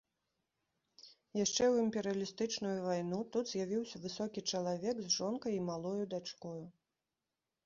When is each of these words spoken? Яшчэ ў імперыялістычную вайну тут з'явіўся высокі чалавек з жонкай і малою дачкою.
Яшчэ 1.45 1.53
ў 1.71 1.75
імперыялістычную 1.87 2.71
вайну 2.87 3.19
тут 3.35 3.45
з'явіўся 3.51 4.01
высокі 4.07 4.45
чалавек 4.53 4.95
з 5.03 5.07
жонкай 5.19 5.53
і 5.61 5.61
малою 5.69 6.03
дачкою. 6.17 6.57